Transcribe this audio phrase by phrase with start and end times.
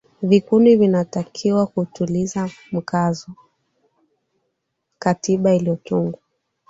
[0.21, 3.31] vikundi vinatakiwa kutilia mkazo
[4.99, 6.19] katiba iliyotungwa